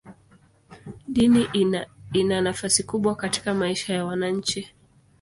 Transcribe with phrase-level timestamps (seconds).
[1.07, 1.49] Dini
[2.13, 4.73] ina nafasi kubwa katika maisha ya wananchi.